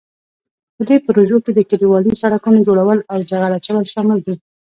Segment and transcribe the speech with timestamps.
[0.77, 4.35] په دې پروژو کې د کلیوالي سړکونو جوړول او جغل اچول شامل دي.